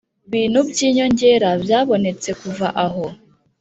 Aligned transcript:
bintu 0.31 0.59
by 0.69 0.77
inyongera 0.87 1.49
byabonetse 1.63 2.29
kuva 2.41 2.67
aho 2.85 3.05